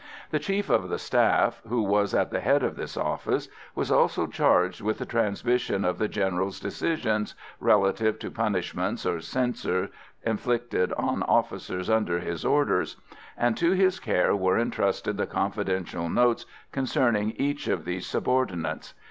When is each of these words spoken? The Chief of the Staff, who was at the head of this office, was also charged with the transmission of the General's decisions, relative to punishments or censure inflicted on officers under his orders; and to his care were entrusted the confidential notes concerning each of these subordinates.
The 0.31 0.39
Chief 0.39 0.67
of 0.71 0.89
the 0.89 0.97
Staff, 0.97 1.61
who 1.67 1.83
was 1.83 2.15
at 2.15 2.31
the 2.31 2.39
head 2.39 2.63
of 2.63 2.75
this 2.75 2.97
office, 2.97 3.49
was 3.75 3.91
also 3.91 4.25
charged 4.25 4.81
with 4.81 4.97
the 4.97 5.05
transmission 5.05 5.85
of 5.85 5.99
the 5.99 6.07
General's 6.07 6.59
decisions, 6.59 7.35
relative 7.59 8.17
to 8.17 8.31
punishments 8.31 9.05
or 9.05 9.21
censure 9.21 9.91
inflicted 10.25 10.91
on 10.93 11.21
officers 11.21 11.87
under 11.87 12.17
his 12.17 12.43
orders; 12.43 12.97
and 13.37 13.55
to 13.57 13.73
his 13.73 13.99
care 13.99 14.35
were 14.35 14.57
entrusted 14.57 15.17
the 15.17 15.27
confidential 15.27 16.09
notes 16.09 16.47
concerning 16.71 17.33
each 17.37 17.67
of 17.67 17.85
these 17.85 18.07
subordinates. 18.07 18.95